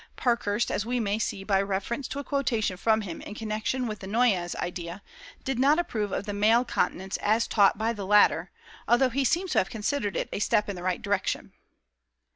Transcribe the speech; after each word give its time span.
Parkhurst, 0.15 0.71
as 0.71 0.83
we 0.83 0.99
may 0.99 1.19
see 1.19 1.43
by 1.43 1.61
reference 1.61 2.07
to 2.07 2.17
a 2.17 2.23
quotation 2.23 2.75
from 2.75 3.01
him 3.01 3.21
in 3.21 3.35
connection 3.35 3.85
with 3.85 3.99
the 3.99 4.07
Noyes' 4.07 4.55
idea, 4.55 5.03
did 5.43 5.59
not 5.59 5.77
approve 5.77 6.11
of 6.11 6.25
the 6.25 6.33
"male 6.33 6.65
continence" 6.65 7.17
as 7.17 7.45
taught 7.45 7.77
by 7.77 7.93
the 7.93 8.07
latter, 8.07 8.49
although 8.87 9.09
he 9.11 9.23
seems 9.23 9.51
to 9.51 9.59
have 9.59 9.69
considered 9.69 10.15
it 10.17 10.27
a 10.33 10.39
step 10.39 10.67
in 10.67 10.75
the 10.75 10.81
right 10.81 11.03
direction. 11.03 11.53